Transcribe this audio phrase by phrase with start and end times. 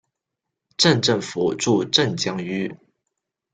[0.77, 2.75] 镇政府驻镇江圩。